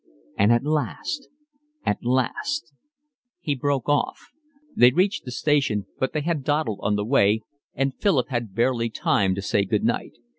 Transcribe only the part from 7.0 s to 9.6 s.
way, and Philip had barely time to